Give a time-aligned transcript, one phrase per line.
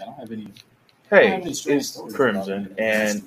[0.00, 0.48] I don't have any.
[1.10, 3.22] Hey, it's Crimson, and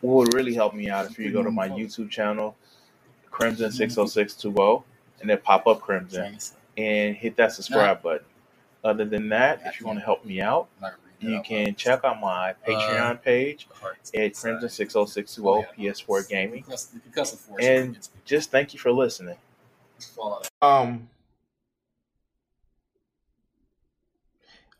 [0.00, 2.56] what would really help me out if you go to my YouTube channel,
[3.30, 4.84] Crimson six oh six two oh,
[5.20, 6.38] and then pop up Crimson
[6.76, 8.26] and hit that subscribe button.
[8.84, 10.68] Other than that, if you want to help me out,
[11.20, 13.66] you can check out my Patreon page
[14.14, 16.64] at Crimson six oh six two oh PS4 Gaming,
[17.60, 19.36] and just thank you for listening.
[20.60, 21.08] Um,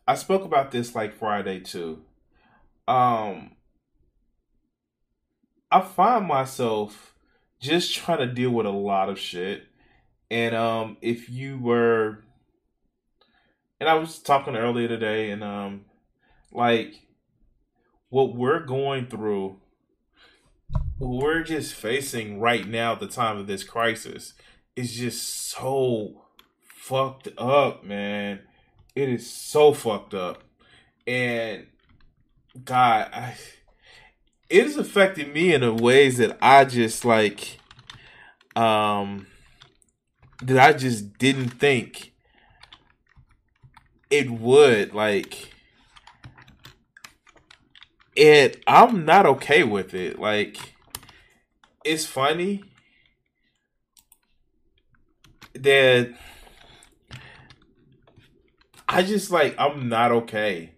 [0.07, 2.03] I spoke about this like Friday too.
[2.87, 3.51] Um,
[5.69, 7.13] I find myself
[7.59, 9.63] just trying to deal with a lot of shit.
[10.31, 12.23] And um, if you were,
[13.79, 15.85] and I was talking earlier today, and um,
[16.51, 17.01] like
[18.09, 19.57] what we're going through,
[20.99, 24.33] we're just facing right now at the time of this crisis
[24.75, 26.23] is just so
[26.63, 28.39] fucked up, man.
[28.97, 30.43] It is so fucked up.
[31.05, 31.67] And
[32.65, 33.35] God, I,
[34.49, 37.59] it has affected me in a ways that I just like
[38.55, 39.27] um
[40.41, 42.11] that I just didn't think
[44.09, 45.53] it would like
[48.15, 50.17] it I'm not okay with it.
[50.17, 50.73] Like
[51.85, 52.63] it's funny
[55.53, 56.15] that
[58.87, 60.71] I just like I'm not okay.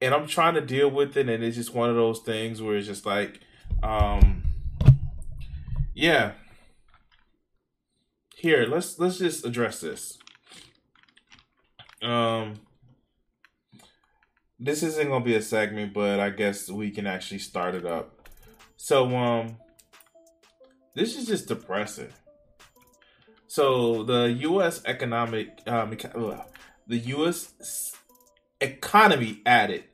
[0.00, 2.76] And I'm trying to deal with it and it's just one of those things where
[2.76, 3.40] it's just like
[3.82, 4.42] um
[5.94, 6.32] yeah.
[8.36, 10.18] Here, let's let's just address this.
[12.02, 12.54] Um
[14.58, 18.28] this isn't to be a segment, but I guess we can actually start it up.
[18.76, 19.56] So um
[20.94, 22.08] this is just depressing.
[23.48, 24.82] So the U.S.
[24.86, 25.90] economic um,
[26.86, 27.92] the U.S.
[28.60, 29.84] economy added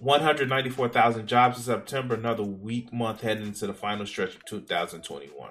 [0.00, 5.50] 194,000 jobs in September, another weak month heading into the final stretch of 2021.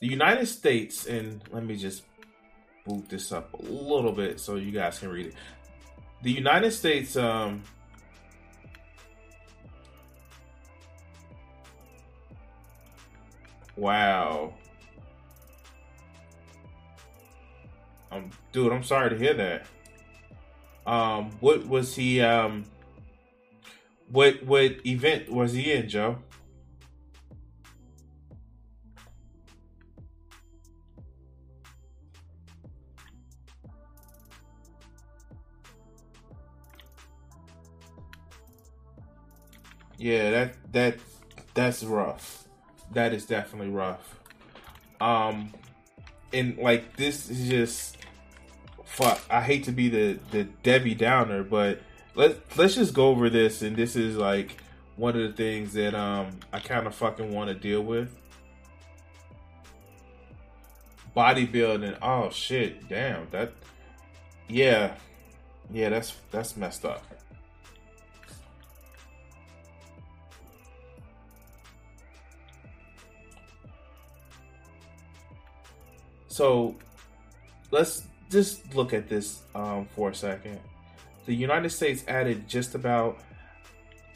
[0.00, 2.02] The United States, and let me just
[2.84, 5.34] boot this up a little bit so you guys can read it.
[6.22, 7.62] The United States, um,
[13.76, 14.52] wow.
[18.14, 19.66] Um, dude, I'm sorry to hear that.
[20.86, 22.20] Um, what was he?
[22.20, 22.64] Um,
[24.10, 26.18] what what event was he in, Joe?
[39.96, 40.98] Yeah, that that
[41.54, 42.46] that's rough.
[42.92, 44.20] That is definitely rough.
[45.00, 45.52] Um,
[46.32, 47.96] and like this is just
[48.94, 51.80] fuck, I hate to be the the Debbie Downer, but
[52.14, 53.62] let's let's just go over this.
[53.62, 54.56] And this is like
[54.96, 58.14] one of the things that um I kind of fucking want to deal with.
[61.16, 61.98] Bodybuilding.
[62.00, 63.52] Oh shit, damn that.
[64.48, 64.94] Yeah,
[65.72, 67.04] yeah, that's that's messed up.
[76.28, 76.74] So
[77.70, 80.60] let's just look at this um, for a second.
[81.26, 83.18] The United States added just about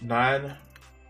[0.00, 0.54] nine,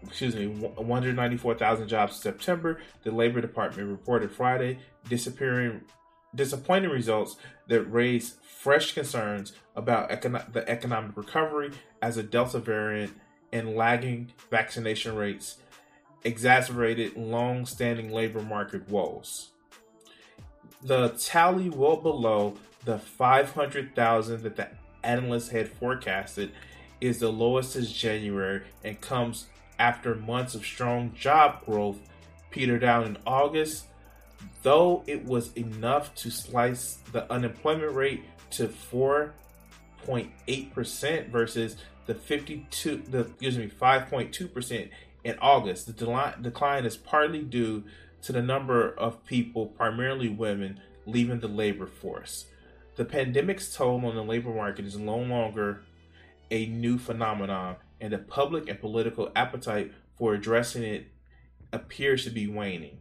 [0.02, 2.80] excuse me, 194,000 jobs in September.
[3.02, 5.82] The Labor Department reported Friday, disappearing,
[6.34, 7.36] disappointing results
[7.68, 11.70] that raise fresh concerns about econo- the economic recovery
[12.02, 13.12] as a Delta variant
[13.52, 15.56] and lagging vaccination rates
[16.24, 19.50] exacerbated long-standing labor market woes.
[20.82, 24.68] The tally well below the 500,000 that the
[25.02, 26.52] analysts had forecasted
[27.00, 29.46] is the lowest since January and comes
[29.78, 31.98] after months of strong job growth
[32.50, 33.84] petered out in August,
[34.62, 41.76] though it was enough to slice the unemployment rate to 4.8% versus
[42.06, 44.88] the 52 the excuse me 5.2%
[45.24, 45.86] in August.
[45.86, 47.84] The decline is partly due
[48.22, 52.46] to the number of people, primarily women, leaving the labor force.
[52.98, 55.82] The pandemic's toll on the labor market is no longer
[56.50, 61.06] a new phenomenon, and the public and political appetite for addressing it
[61.72, 62.98] appears to be waning.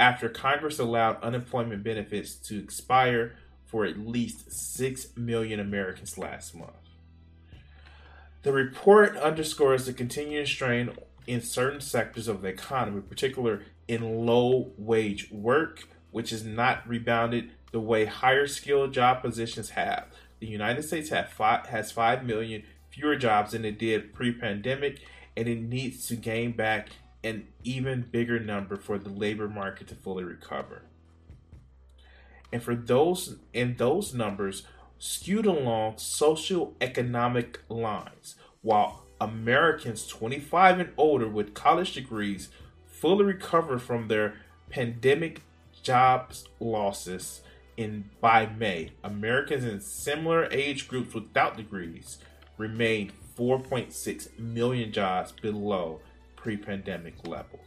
[0.00, 3.36] After Congress allowed unemployment benefits to expire
[3.66, 6.72] for at least 6 million Americans last month.
[8.44, 10.92] The report underscores the continuing strain
[11.26, 17.50] in certain sectors of the economy, particularly in low wage work, which has not rebounded
[17.74, 20.06] the way higher skilled job positions have.
[20.38, 25.00] The United States five, has 5 million fewer jobs than it did pre pandemic,
[25.36, 26.90] and it needs to gain back
[27.24, 30.82] an even bigger number for the labor market to fully recover.
[32.52, 34.62] And for those and those numbers
[35.00, 42.50] skewed along socio-economic lines, while Americans 25 and older with college degrees
[42.86, 44.36] fully recover from their
[44.70, 45.40] pandemic
[45.82, 47.42] jobs losses
[47.76, 48.92] in by May.
[49.02, 52.18] Americans in similar age groups without degrees
[52.56, 56.00] remained 4.6 million jobs below
[56.36, 57.60] pre-pandemic level.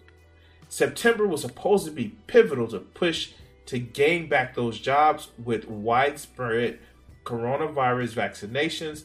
[0.69, 3.31] September was supposed to be pivotal to push
[3.65, 6.79] to gain back those jobs with widespread
[7.25, 9.03] coronavirus vaccinations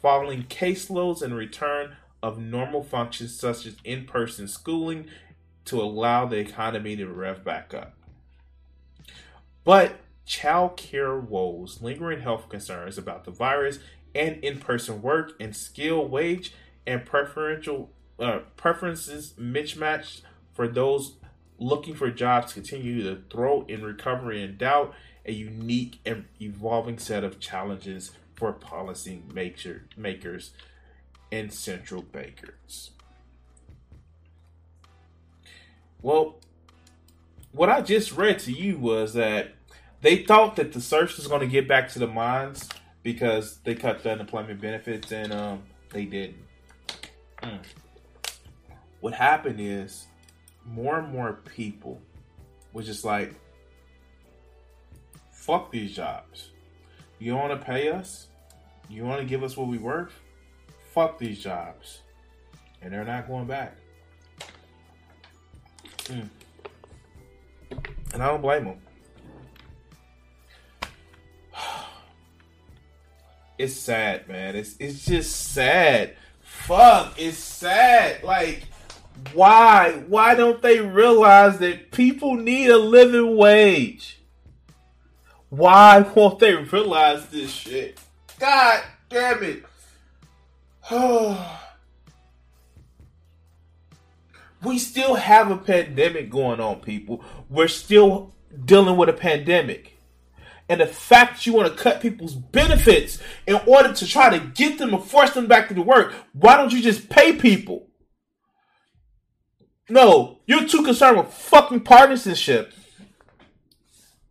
[0.00, 5.06] following caseloads and return of normal functions such as in person schooling
[5.64, 7.97] to allow the economy to rev back up.
[9.68, 13.80] But child care woes, lingering health concerns about the virus,
[14.14, 16.54] and in person work and skill wage
[16.86, 20.22] and preferential uh, preferences mismatched
[20.54, 21.16] for those
[21.58, 24.94] looking for jobs continue to throw in recovery and doubt
[25.26, 30.52] a unique and evolving set of challenges for policy maker, makers
[31.30, 32.92] and central bankers.
[36.00, 36.36] Well,
[37.52, 39.56] what I just read to you was that
[40.00, 42.68] they thought that the search was going to get back to the mines
[43.02, 45.62] because they cut the unemployment benefits and um,
[45.92, 46.44] they didn't.
[47.42, 47.60] Mm.
[49.00, 50.06] What happened is
[50.64, 52.00] more and more people
[52.72, 53.34] was just like,
[55.30, 56.50] fuck these jobs.
[57.18, 58.28] You want to pay us?
[58.88, 60.12] You want to give us what we worth?
[60.92, 62.02] Fuck these jobs.
[62.82, 63.76] And they're not going back.
[66.04, 66.28] Mm.
[68.14, 68.80] And I don't blame them.
[73.58, 74.54] It's sad, man.
[74.54, 76.16] It's it's just sad.
[76.42, 78.22] Fuck, it's sad.
[78.22, 78.62] Like,
[79.32, 80.02] why?
[80.06, 84.20] Why don't they realize that people need a living wage?
[85.50, 87.98] Why won't they realize this shit?
[88.38, 89.64] God damn it.
[94.62, 97.24] we still have a pandemic going on, people.
[97.48, 98.34] We're still
[98.64, 99.97] dealing with a pandemic.
[100.68, 104.46] And the fact that you want to cut people's benefits in order to try to
[104.46, 107.88] get them and force them back to the work, why don't you just pay people?
[109.88, 112.74] No, you're too concerned with fucking partisanship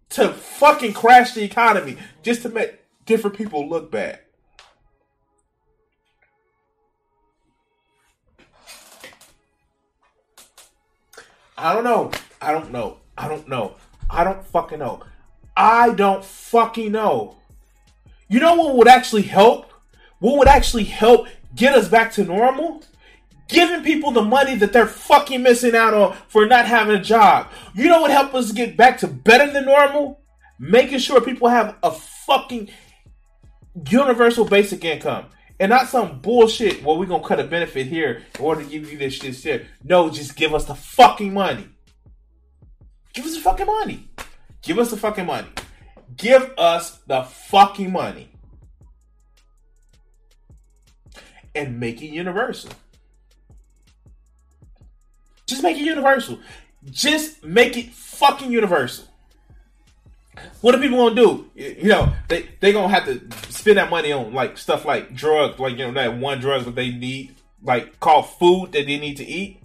[0.10, 4.20] to fucking crash the economy just to make different people look bad.
[11.58, 12.12] I don't know.
[12.40, 13.00] I don't know.
[13.18, 13.76] I don't know.
[14.10, 15.02] I don't fucking know.
[15.58, 17.36] I don't fucking know.
[18.30, 19.72] You know what would actually help?
[20.20, 22.84] What would actually help get us back to normal?
[23.50, 27.48] Giving people the money that they're fucking missing out on for not having a job.
[27.74, 30.20] You know what help us get back to better than normal?
[30.60, 32.70] Making sure people have a fucking
[33.90, 35.26] universal basic income.
[35.60, 38.92] And not some bullshit, well, we're gonna cut a benefit here in order to give
[38.92, 39.66] you this shit.
[39.84, 41.68] No, just give us the fucking money.
[43.14, 44.08] Give us the fucking money.
[44.68, 45.48] Give us the fucking money.
[46.18, 48.30] Give us the fucking money.
[51.56, 52.72] And make it universal.
[55.48, 56.40] Just make it universal.
[56.84, 59.06] Just make it fucking universal.
[60.60, 61.50] What are people gonna do?
[61.56, 65.60] You know, they they gonna have to spend that money on like stuff like drugs,
[65.60, 69.16] like you know that one drug that they need, like called food that they need
[69.16, 69.62] to eat.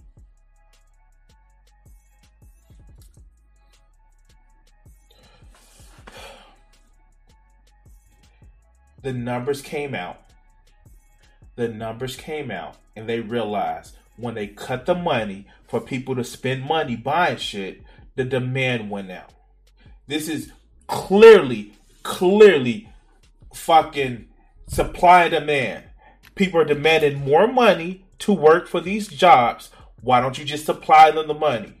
[9.03, 10.21] The numbers came out.
[11.55, 16.23] The numbers came out, and they realized when they cut the money for people to
[16.23, 17.83] spend money buying shit,
[18.15, 19.31] the demand went out.
[20.07, 20.51] This is
[20.87, 22.89] clearly, clearly
[23.53, 24.27] fucking
[24.67, 25.83] supply and demand.
[26.35, 29.69] People are demanding more money to work for these jobs.
[30.01, 31.73] Why don't you just supply them the money?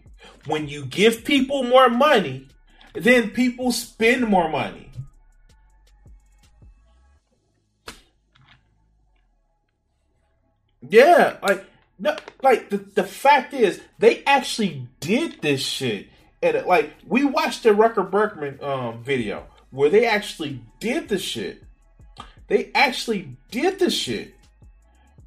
[0.45, 2.47] When you give people more money,
[2.93, 4.89] then people spend more money.
[10.89, 11.65] Yeah, like
[11.99, 16.07] no, like the the fact is they actually did this shit,
[16.41, 21.63] and like we watched the Rucker Berkman um video where they actually did the shit.
[22.47, 24.35] They actually did the shit,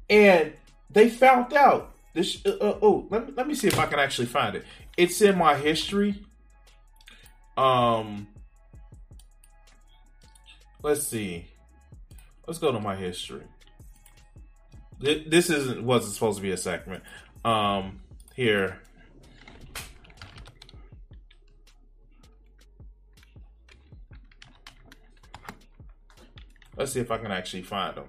[0.09, 0.53] and
[0.89, 2.45] they found out this.
[2.45, 4.65] Uh, uh, oh, let me let me see if I can actually find it.
[4.95, 6.23] It's in my history.
[7.57, 8.27] Um,
[10.83, 11.47] let's see.
[12.45, 13.43] Let's go to my history.
[14.99, 17.03] This isn't wasn't supposed to be a segment.
[17.45, 17.99] Um,
[18.35, 18.79] here.
[26.75, 28.05] Let's see if I can actually find them.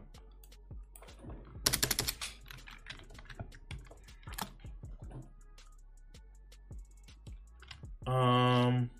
[8.06, 8.90] Um.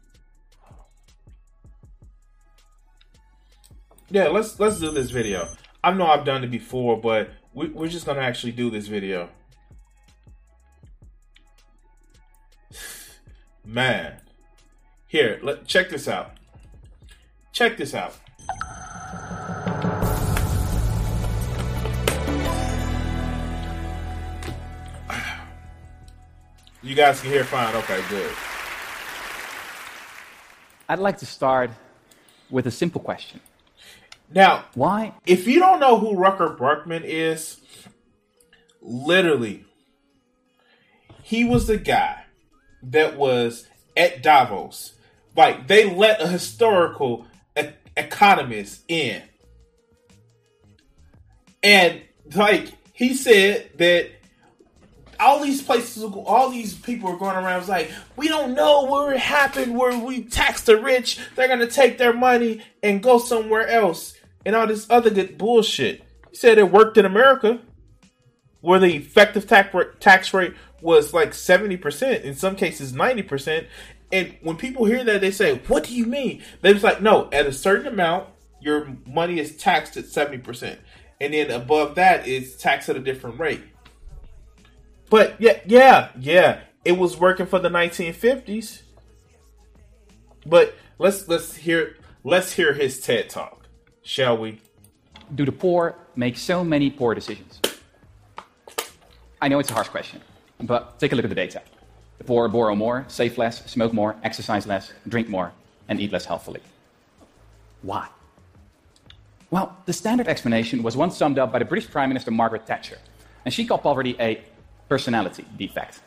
[4.11, 5.49] Yeah, let's let's do this video.
[5.83, 9.29] I know I've done it before, but we, we're just gonna actually do this video.
[13.65, 14.21] Man,
[15.09, 16.37] here, let check this out.
[17.53, 18.15] Check this out.
[26.81, 27.75] You guys can hear fine.
[27.75, 28.33] Okay, good.
[30.89, 31.71] I'd like to start
[32.51, 33.41] with a simple question.
[34.35, 35.15] Now, why?
[35.27, 37.61] If you don't know who Rucker Berkman is,
[38.83, 39.65] literally,
[41.23, 42.25] he was the guy
[42.83, 43.67] that was
[43.97, 44.95] at Davos.
[45.37, 47.27] Like they let a historical
[47.59, 49.23] e- economist in,
[51.63, 52.03] and
[52.35, 54.11] like he said that
[55.21, 57.61] all these places, all these people are going around.
[57.61, 61.19] Was like, we don't know where it happened, where we tax the rich.
[61.35, 66.03] They're gonna take their money and go somewhere else and all this other good bullshit.
[66.31, 67.61] He said it worked in America,
[68.61, 73.67] where the effective tax rate, tax rate was like 70%, in some cases 90%.
[74.11, 76.43] And when people hear that, they say, What do you mean?
[76.61, 78.29] They're just like, No, at a certain amount,
[78.61, 80.79] your money is taxed at 70%.
[81.21, 83.63] And then above that is taxed at a different rate.
[85.11, 88.83] But yeah, yeah, yeah, it was working for the 1950s.
[90.47, 93.58] But let's let's hear let's hear his TED talk
[94.09, 94.59] shall we?
[95.35, 97.61] Do the poor make so many poor decisions?
[99.41, 100.23] I know it's a harsh question,
[100.61, 101.61] but take a look at the data.
[102.17, 105.53] The poor borrow more, save less, smoke more, exercise less, drink more,
[105.89, 106.63] and eat less healthfully.
[107.83, 108.09] Why?
[109.51, 112.99] Well, the standard explanation was once summed up by the British Prime Minister Margaret Thatcher,
[113.45, 114.43] and she called poverty a
[114.89, 116.01] personality defect.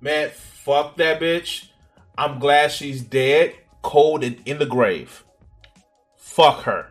[0.00, 1.68] Man, fuck that bitch.
[2.16, 5.23] I'm glad she's dead, cold, and in the grave.
[6.34, 6.88] Fuck her.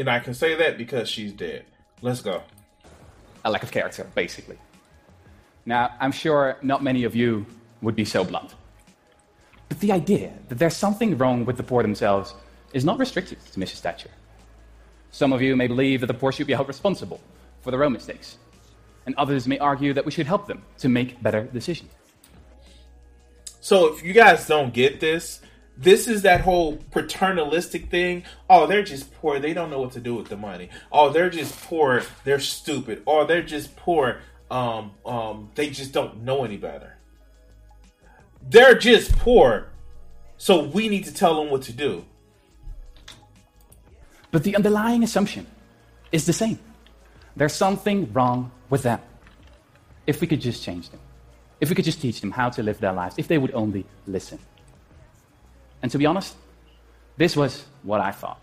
[0.00, 1.64] And I can say that because she's dead.
[2.00, 2.42] Let's go.
[3.44, 4.58] A lack of character, basically.
[5.64, 7.46] Now, I'm sure not many of you
[7.82, 8.56] would be so blunt.
[9.68, 12.34] But the idea that there's something wrong with the poor themselves
[12.72, 13.78] is not restricted to Mrs.
[13.78, 14.10] Thatcher.
[15.12, 17.20] Some of you may believe that the poor should be held responsible
[17.60, 18.38] for their own mistakes,
[19.06, 21.92] and others may argue that we should help them to make better decisions.
[23.60, 25.41] So, if you guys don't get this,
[25.76, 28.24] this is that whole paternalistic thing.
[28.48, 29.38] Oh, they're just poor.
[29.38, 30.68] They don't know what to do with the money.
[30.90, 32.02] Oh, they're just poor.
[32.24, 33.02] They're stupid.
[33.06, 34.20] Or they're just poor.
[34.50, 36.98] Um, um, they just don't know any better.
[38.48, 39.68] They're just poor.
[40.36, 42.04] So we need to tell them what to do.
[44.30, 45.46] But the underlying assumption
[46.10, 46.58] is the same.
[47.36, 49.00] There's something wrong with them.
[50.06, 51.00] If we could just change them,
[51.60, 53.86] if we could just teach them how to live their lives, if they would only
[54.06, 54.38] listen.
[55.82, 56.36] And to be honest,
[57.16, 58.40] this was what I thought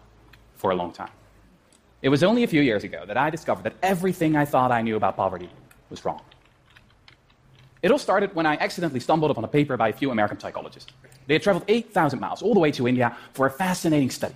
[0.55, 1.09] for a long time.
[2.01, 4.81] It was only a few years ago that I discovered that everything I thought I
[4.81, 5.49] knew about poverty
[5.89, 6.21] was wrong.
[7.81, 10.91] It all started when I accidentally stumbled upon a paper by a few American psychologists.
[11.27, 14.35] They had traveled 8,000 miles all the way to India for a fascinating study.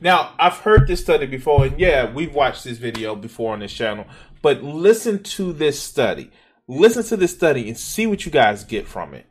[0.00, 3.72] Now, I've heard this study before, and yeah, we've watched this video before on this
[3.72, 4.06] channel,
[4.40, 6.30] but listen to this study.
[6.68, 9.26] Listen to this study and see what you guys get from it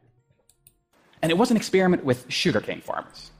[1.21, 3.31] and it was an experiment with sugarcane farmers.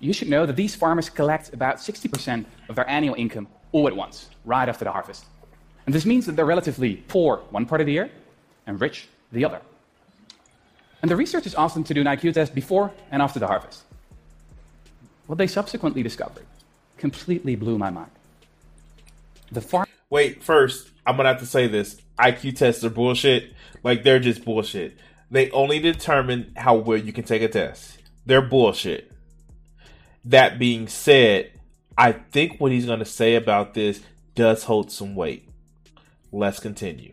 [0.00, 3.96] You should know that these farmers collect about 60% of their annual income all at
[3.96, 5.24] once, right after the harvest.
[5.86, 8.10] And this means that they're relatively poor one part of the year
[8.66, 9.60] and rich the other.
[11.02, 13.82] And the researchers asked them to do an IQ test before and after the harvest.
[15.26, 16.46] What they subsequently discovered
[16.96, 18.10] completely blew my mind.
[19.52, 19.86] The farm.
[20.10, 23.52] Wait, first, I'm gonna have to say this IQ tests are bullshit.
[23.82, 24.96] Like, they're just bullshit.
[25.30, 27.98] They only determine how well you can take a test.
[28.24, 29.12] They're bullshit.
[30.24, 31.52] That being said,
[31.96, 34.00] I think what he's going to say about this
[34.34, 35.48] does hold some weight.
[36.32, 37.12] Let's continue.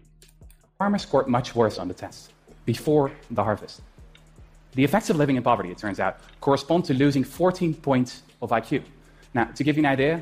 [0.77, 2.31] Farmers scored much worse on the test
[2.65, 3.81] before the harvest.
[4.73, 8.49] The effects of living in poverty, it turns out, correspond to losing 14 points of
[8.49, 8.83] IQ.
[9.33, 10.21] Now, to give you an idea,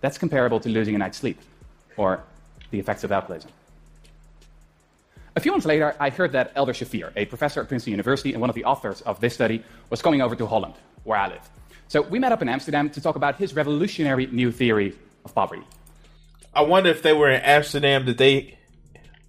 [0.00, 1.40] that's comparable to losing a night's sleep
[1.96, 2.22] or
[2.70, 3.50] the effects of alcoholism.
[5.36, 8.40] A few months later, I heard that Eldar Shafir, a professor at Princeton University and
[8.40, 11.50] one of the authors of this study, was coming over to Holland, where I live.
[11.88, 15.62] So we met up in Amsterdam to talk about his revolutionary new theory of poverty.
[16.54, 18.58] I wonder if they were in Amsterdam, did they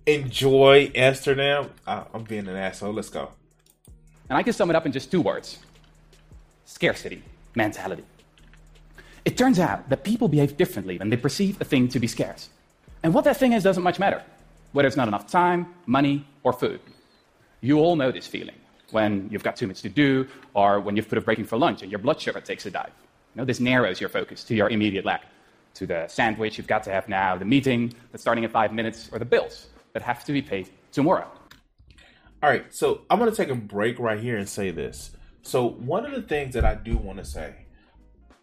[0.06, 1.72] enjoy Amsterdam?
[1.88, 2.94] Uh, I'm being an asshole.
[2.94, 3.32] Let's go.
[4.30, 5.60] And I can sum it up in just two words
[6.66, 7.24] scarcity
[7.56, 8.04] mentality.
[9.24, 12.50] It turns out that people behave differently when they perceive a thing to be scarce.
[13.02, 14.22] And what that thing is doesn't much matter,
[14.75, 16.82] whether it's not enough time, money, or food.
[17.62, 18.55] You all know this feeling
[18.91, 21.82] when you've got too much to do, or when you've put a breaking for lunch
[21.82, 22.91] and your blood sugar takes a dive.
[23.34, 25.24] You know, this narrows your focus to your immediate lack,
[25.75, 29.10] to the sandwich you've got to have now, the meeting that's starting in five minutes,
[29.13, 31.32] or the bills that have to be paid tomorrow.
[32.44, 35.12] All right, so I'm going to take a break right here and say this.
[35.41, 37.55] So, one of the things that I do want to say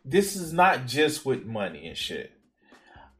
[0.03, 2.33] this is not just with money and shit.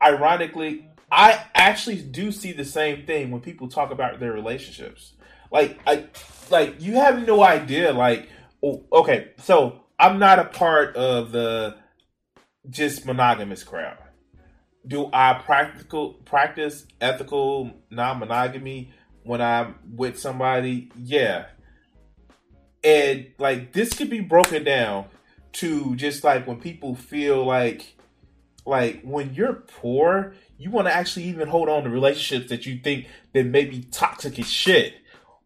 [0.03, 5.13] Ironically, I actually do see the same thing when people talk about their relationships.
[5.51, 6.07] Like, I,
[6.51, 7.93] like you have no idea.
[7.93, 8.29] Like,
[8.63, 11.77] okay, so I'm not a part of the
[12.71, 13.99] just monogamous crowd.
[14.87, 18.93] Do I practical practice ethical non-monogamy?
[19.25, 21.47] when I'm with somebody, yeah.
[22.85, 25.07] And like this could be broken down
[25.53, 27.97] to just like when people feel like
[28.65, 32.79] like when you're poor, you want to actually even hold on to relationships that you
[32.79, 34.95] think that may be toxic as shit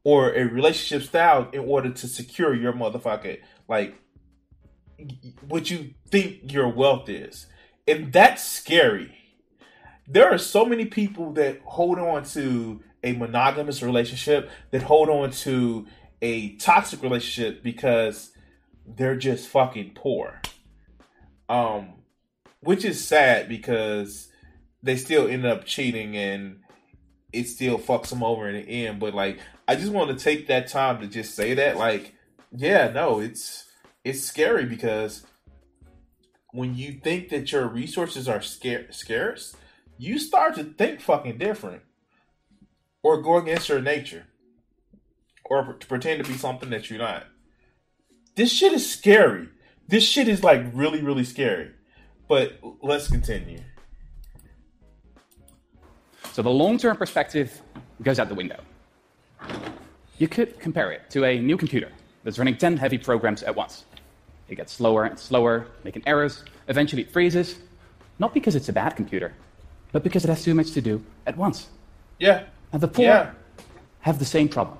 [0.05, 3.97] or a relationship style in order to secure your motherfucker like
[5.49, 7.47] what you think your wealth is.
[7.87, 9.13] And that's scary.
[10.07, 15.31] There are so many people that hold on to a monogamous relationship that hold on
[15.31, 15.87] to
[16.23, 18.33] a toxic relationship because
[18.87, 20.41] they're just fucking poor.
[21.49, 21.95] Um,
[22.61, 24.29] which is sad because
[24.83, 26.61] they still end up cheating and
[27.33, 29.01] it still fucks them over in the end.
[29.01, 32.15] But like, I just want to take that time to just say that, like,
[32.55, 33.67] yeah, no, it's
[34.05, 35.27] it's scary because
[36.53, 39.57] when you think that your resources are scarce,
[39.99, 41.83] you start to think fucking different
[43.03, 44.27] or go against your nature
[45.45, 47.25] or to pretend to be something that you're not.
[48.37, 49.49] This shit is scary.
[49.89, 51.71] This shit is like really, really scary.
[52.29, 53.61] But let's continue.
[56.33, 57.63] So the long term perspective
[58.03, 58.61] goes out the window.
[60.19, 61.91] You could compare it to a new computer
[62.25, 63.85] that's running 10 heavy programs at once.
[64.49, 66.45] It gets slower and slower, making errors.
[66.69, 67.57] Eventually it freezes,
[68.19, 69.35] not because it's a bad computer,
[69.93, 71.69] but because it has too much to do at once.
[72.19, 72.45] Yeah.
[72.73, 73.31] And the poor yeah.
[74.01, 74.79] have the same problem.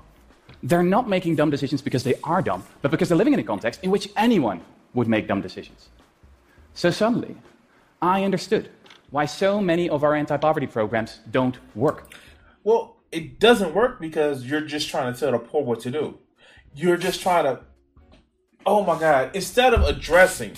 [0.63, 3.43] They're not making dumb decisions because they are dumb, but because they're living in a
[3.43, 4.61] context in which anyone
[4.93, 5.89] would make dumb decisions.
[6.77, 7.35] So suddenly,
[8.03, 8.69] I understood
[9.09, 12.13] why so many of our anti poverty programs don't work.
[12.63, 16.19] Well, it doesn't work because you're just trying to tell the poor what to do.
[16.75, 17.61] You're just trying to,
[18.63, 20.51] oh my God, instead of addressing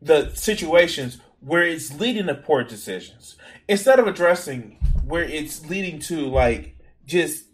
[0.00, 6.28] the situations where it's leading to poor decisions, instead of addressing where it's leading to
[6.28, 7.46] like just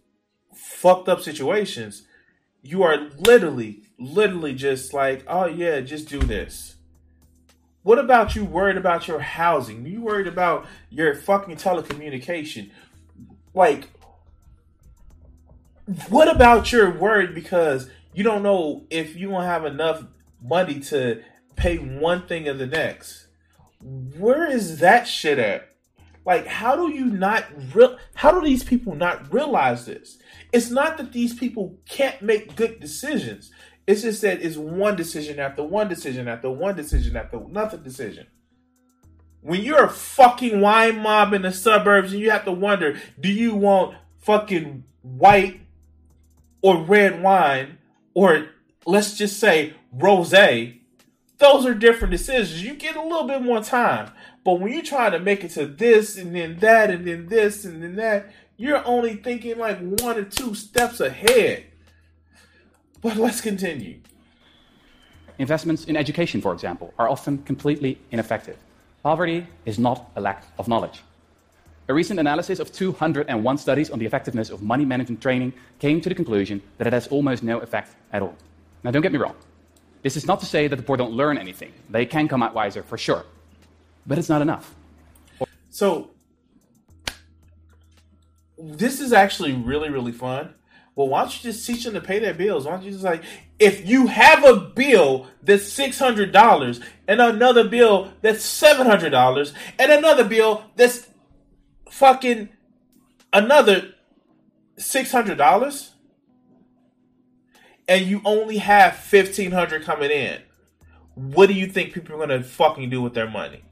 [0.55, 2.07] fucked up situations,
[2.61, 6.77] you are literally, literally just like, oh yeah, just do this.
[7.83, 9.85] What about you worried about your housing?
[9.87, 12.71] You worried about your fucking telecommunication?
[13.55, 13.89] Like,
[16.09, 20.05] what about your worried because you don't know if you won't have enough
[20.41, 21.23] money to
[21.57, 23.27] pay one thing or the next?
[23.81, 25.69] Where is that shit at?
[26.25, 27.99] Like, how do you not real?
[28.15, 30.19] How do these people not realize this?
[30.53, 33.51] It's not that these people can't make good decisions.
[33.87, 38.27] It's just that it's one decision after one decision after one decision after another decision.
[39.41, 43.29] When you're a fucking wine mob in the suburbs and you have to wonder, do
[43.29, 45.61] you want fucking white
[46.61, 47.79] or red wine
[48.15, 48.51] or
[48.87, 50.79] let's just say rosé?
[51.39, 52.63] Those are different decisions.
[52.63, 54.13] You get a little bit more time.
[54.45, 57.65] But when you're trying to make it to this and then that and then this
[57.65, 61.65] and then that, you're only thinking like one or two steps ahead.
[63.03, 63.99] But let's continue.
[65.39, 68.57] Investments in education, for example, are often completely ineffective.
[69.03, 71.03] Poverty is not a lack of knowledge.
[71.89, 76.09] A recent analysis of 201 studies on the effectiveness of money management training came to
[76.09, 78.37] the conclusion that it has almost no effect at all.
[78.85, 79.35] Now, don't get me wrong.
[80.03, 81.73] This is not to say that the poor don't learn anything.
[81.91, 83.25] They can come out wiser for sure
[84.07, 84.75] but it's not enough.
[85.71, 86.11] So
[88.59, 90.55] this is actually really really fun.
[90.95, 92.67] Well, why don't you just teach them to pay their bills?
[92.67, 93.23] Why don't you just like,
[93.59, 99.11] if you have a bill that's six hundred dollars, and another bill that's seven hundred
[99.11, 101.09] dollars, and another bill that's
[101.89, 102.51] fucking
[103.33, 103.95] another
[104.77, 105.93] six hundred dollars,
[107.89, 110.43] and you only have fifteen hundred coming in,
[111.15, 113.63] what do you think people are gonna fucking do with their money?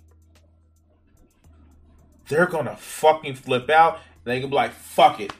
[2.28, 3.98] They're gonna fucking flip out.
[4.24, 5.32] They can be like, "Fuck it,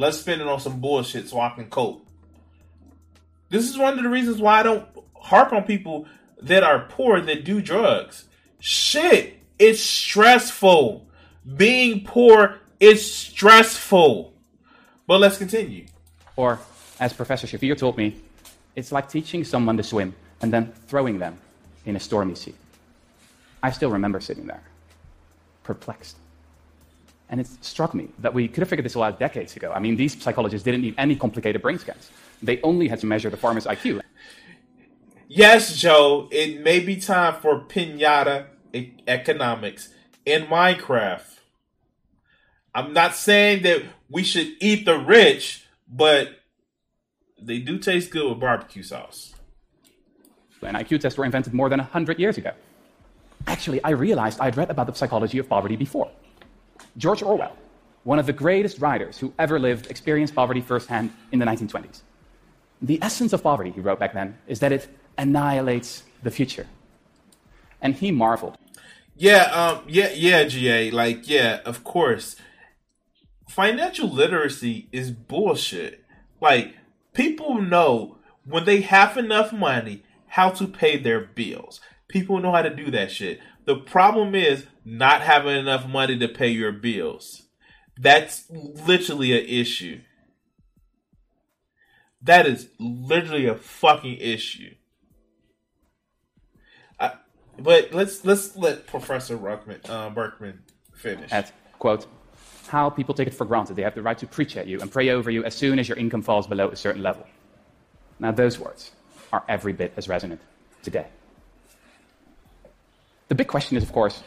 [0.00, 2.06] Let's spend it on some bullshit so I can cope.
[3.50, 6.06] This is one of the reasons why I don't harp on people
[6.40, 8.24] that are poor that do drugs.
[8.60, 11.06] Shit, it's stressful.
[11.54, 14.32] Being poor is stressful.
[15.06, 15.84] But let's continue.
[16.34, 16.58] Or,
[16.98, 18.22] as Professor Shafir told me,
[18.74, 21.38] it's like teaching someone to swim and then throwing them
[21.84, 22.54] in a stormy sea.
[23.62, 24.62] I still remember sitting there,
[25.62, 26.16] perplexed.
[27.30, 29.72] And it struck me that we could have figured this all out decades ago.
[29.72, 32.10] I mean, these psychologists didn't need any complicated brain scans.
[32.42, 34.02] They only had to measure the farmer's IQ.
[35.28, 38.46] Yes, Joe, it may be time for pinata
[39.06, 39.90] economics
[40.26, 41.38] in Minecraft.
[42.74, 46.30] I'm not saying that we should eat the rich, but
[47.40, 49.34] they do taste good with barbecue sauce.
[50.62, 52.52] And IQ tests were invented more than 100 years ago.
[53.46, 56.10] Actually, I realized I'd read about the psychology of poverty before.
[56.96, 57.56] George Orwell,
[58.04, 62.02] one of the greatest writers who ever lived, experienced poverty firsthand in the 1920s.
[62.82, 66.66] The essence of poverty, he wrote back then, is that it annihilates the future.
[67.82, 68.56] And he marveled.
[69.16, 70.90] Yeah, um, yeah, yeah, GA.
[70.90, 72.36] Like, yeah, of course.
[73.48, 76.04] Financial literacy is bullshit.
[76.40, 76.74] Like,
[77.12, 81.80] people know when they have enough money how to pay their bills.
[82.08, 83.40] People know how to do that shit.
[83.66, 87.42] The problem is not having enough money to pay your bills.
[87.96, 90.00] That's literally an issue.
[92.22, 94.74] That is literally a fucking issue.
[96.98, 97.12] I,
[97.58, 100.62] but let's let's let Professor Ruckman, uh, Berkman
[100.94, 101.30] finish.
[101.78, 102.06] Quote,
[102.68, 104.90] how people take it for granted they have the right to preach at you and
[104.90, 107.26] pray over you as soon as your income falls below a certain level.
[108.18, 108.90] Now those words
[109.32, 110.40] are every bit as resonant
[110.82, 111.06] today.
[113.28, 114.22] The big question is, of course,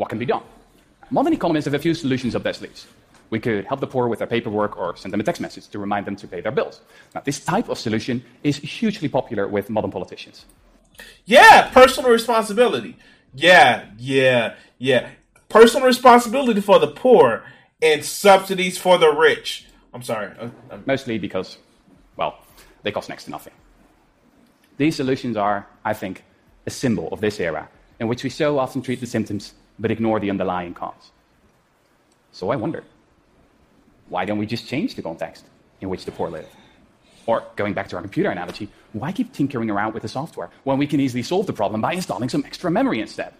[0.00, 0.42] what can be done?
[1.10, 2.86] Modern economists have a few solutions up their sleeves.
[3.28, 5.78] We could help the poor with their paperwork or send them a text message to
[5.78, 6.80] remind them to pay their bills.
[7.14, 10.46] Now, this type of solution is hugely popular with modern politicians.
[11.26, 12.96] Yeah, personal responsibility.
[13.34, 15.10] Yeah, yeah, yeah.
[15.50, 17.44] Personal responsibility for the poor
[17.82, 19.66] and subsidies for the rich.
[19.92, 20.32] I'm sorry.
[20.38, 20.82] Uh, I'm...
[20.86, 21.58] Mostly because,
[22.16, 22.38] well,
[22.82, 23.52] they cost next to nothing.
[24.78, 26.24] These solutions are, I think,
[26.66, 27.68] a symbol of this era
[28.00, 31.10] in which we so often treat the symptoms but ignore the underlying cause.
[32.32, 32.84] So I wonder,
[34.08, 35.44] why don't we just change the context
[35.80, 36.46] in which the poor live?
[37.26, 40.78] Or, going back to our computer analogy, why keep tinkering around with the software when
[40.78, 43.32] we can easily solve the problem by installing some extra memory instead?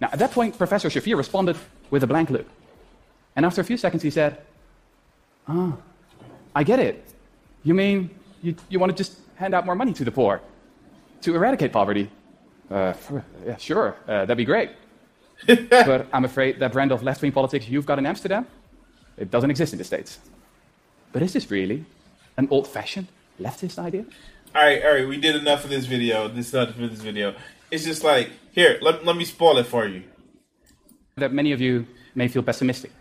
[0.00, 1.56] Now, at that point, Professor Shafir responded
[1.90, 2.46] with a blank look.
[3.36, 4.38] And after a few seconds, he said,
[5.48, 5.78] Ah, oh,
[6.54, 7.04] I get it.
[7.62, 8.10] You mean
[8.42, 10.40] you, you want to just hand out more money to the poor
[11.22, 12.10] to eradicate poverty?
[12.70, 12.94] Uh,
[13.46, 14.70] yeah, sure, uh, that'd be great.
[15.70, 18.46] but I'm afraid that brand of left wing politics you've got in Amsterdam,
[19.16, 20.18] it doesn't exist in the States.
[21.12, 21.84] But is this really
[22.36, 23.08] an old fashioned
[23.40, 24.04] leftist idea?
[24.54, 26.28] All right, all right, we did enough of this video.
[26.28, 27.34] This is enough for this video.
[27.70, 30.04] It's just like, here, let, let me spoil it for you.
[31.16, 32.92] That many of you may feel pessimistic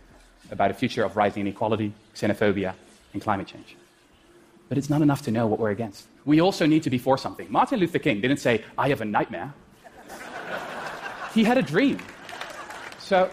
[0.52, 2.74] about a future of rising inequality, xenophobia,
[3.14, 3.76] and climate change.
[4.70, 6.08] But it's not enough to know what we're against.
[6.26, 7.52] We also need to be for something.
[7.52, 9.54] Martin Luther King didn't say, I have a nightmare.
[11.34, 12.00] he had a dream.
[13.04, 13.30] So,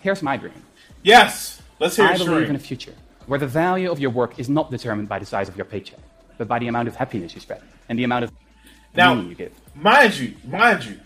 [0.00, 0.62] here's my dream.
[1.02, 2.94] Yes, let's hear I believe in a future
[3.26, 5.98] where the value of your work is not determined by the size of your paycheck,
[6.38, 8.32] but by the amount of happiness you spread and the amount of
[8.94, 9.52] now, meaning you give.
[9.74, 11.00] Mind you, mind you,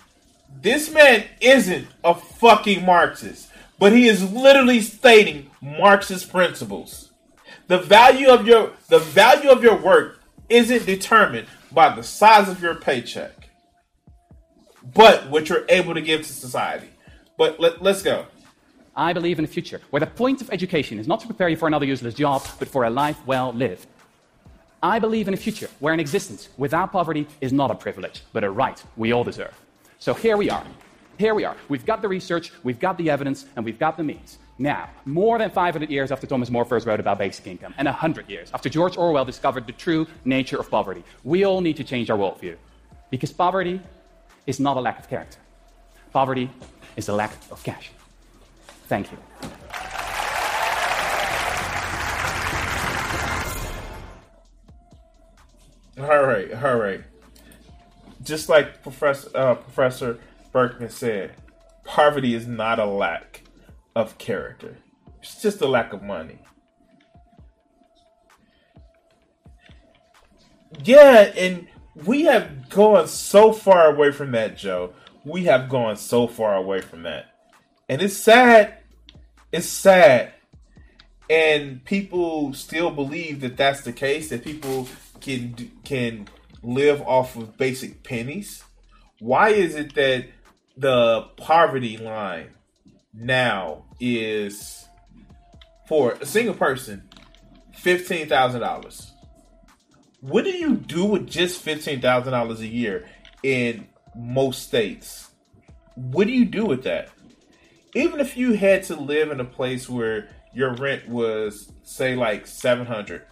[0.61, 7.11] this man isn't a fucking Marxist, but he is literally stating Marxist principles.
[7.69, 12.61] The value of your the value of your work isn't determined by the size of
[12.61, 13.40] your paycheck,
[14.83, 16.89] but what you're able to give to society.
[17.37, 18.27] But let, let's go.
[18.97, 21.57] I believe in a future where the point of education is not to prepare you
[21.57, 23.87] for another useless job, but for a life well lived.
[24.83, 28.45] I believe in a future where an existence without poverty is not a privilege, but
[28.45, 29.59] a right we all deserve.
[29.99, 30.65] So here we are.
[31.19, 31.57] Here we are.
[31.69, 34.39] We've got the research, we've got the evidence, and we've got the means.
[34.59, 38.29] Now, more than 500 years after Thomas More first wrote about basic income, and 100
[38.29, 42.11] years after George Orwell discovered the true nature of poverty, we all need to change
[42.11, 42.57] our worldview.
[43.11, 43.81] Because poverty
[44.51, 45.39] is not a lack of character.
[46.13, 46.51] Poverty
[46.97, 47.93] is a lack of cash.
[48.89, 49.19] Thank you.
[55.99, 57.03] All right, all right.
[58.23, 60.19] Just like Professor uh, Professor
[60.53, 61.35] Berkman said,
[61.85, 63.43] poverty is not a lack
[63.95, 64.79] of character.
[65.23, 66.39] It's just a lack of money.
[70.83, 74.93] Yeah, and we have gone so far away from that, Joe.
[75.25, 77.35] We have gone so far away from that.
[77.89, 78.79] And it's sad.
[79.53, 80.33] It's sad.
[81.29, 84.89] And people still believe that that's the case, that people
[85.21, 86.29] can can
[86.63, 88.65] live off of basic pennies.
[89.19, 90.27] Why is it that
[90.77, 92.51] the poverty line
[93.13, 94.87] now is
[95.87, 97.09] for a single person
[97.75, 99.10] fifteen thousand dollars?
[100.21, 103.07] What do you do with just fifteen thousand dollars a year
[103.43, 105.31] in most states?
[105.95, 107.09] What do you do with that?
[107.95, 112.47] Even if you had to live in a place where your rent was say like
[112.47, 113.23] seven hundred,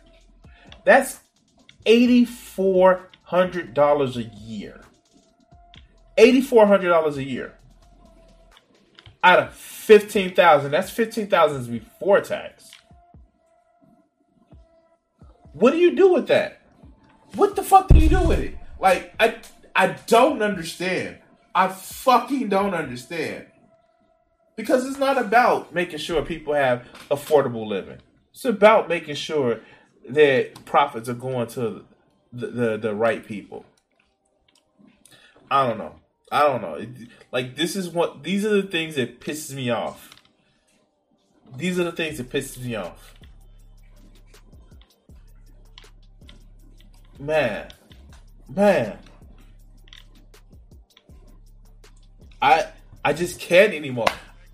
[0.84, 1.20] that's
[1.84, 4.80] eighty four hundred dollars a year.
[6.16, 7.54] Eighty four hundred dollars a year
[9.22, 10.70] out of fifteen thousand.
[10.70, 12.70] That's fifteen thousand before tax.
[15.52, 16.62] What do you do with that?
[17.34, 18.56] What the fuck do you do with it?
[18.80, 19.36] Like, I
[19.74, 21.18] I don't understand.
[21.54, 23.46] I fucking don't understand.
[24.56, 27.98] Because it's not about making sure people have affordable living.
[28.32, 29.60] It's about making sure
[30.08, 31.84] that profits are going to
[32.32, 33.64] the, the, the right people.
[35.50, 35.94] I don't know.
[36.30, 36.84] I don't know.
[37.32, 40.10] Like this is what these are the things that pisses me off.
[41.56, 43.14] These are the things that pisses me off.
[47.18, 47.68] Man,
[48.48, 48.98] man,
[52.40, 52.66] I
[53.04, 54.06] I just can't anymore.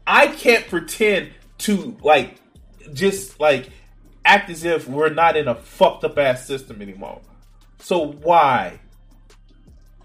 [0.06, 2.40] I can't pretend to like
[2.92, 3.70] just like
[4.24, 7.20] act as if we're not in a fucked up ass system anymore.
[7.78, 8.80] So why?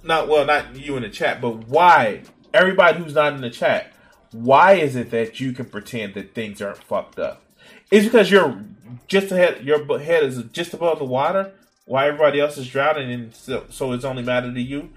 [0.04, 2.24] Not well, not you in the chat, but why?
[2.54, 3.94] Everybody who's not in the chat,
[4.32, 7.44] why is it that you can pretend that things aren't fucked up?
[7.92, 8.64] Is because you're
[9.08, 11.54] just ahead, your head is just above the water,
[11.90, 14.92] why everybody else is drowning and so, so it's only matter to you?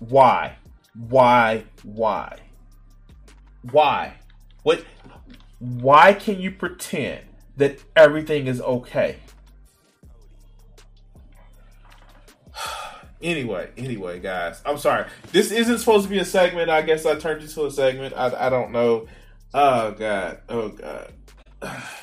[0.00, 0.56] Why?
[0.92, 1.62] Why?
[1.84, 2.36] Why?
[3.70, 4.14] Why?
[4.64, 4.84] What?
[5.60, 7.26] Why can you pretend
[7.58, 9.18] that everything is okay?
[13.22, 15.06] anyway, anyway, guys, I'm sorry.
[15.30, 16.70] This isn't supposed to be a segment.
[16.70, 18.14] I guess I turned it to a segment.
[18.16, 19.06] I, I don't know.
[19.54, 20.40] Oh god.
[20.48, 21.12] Oh god.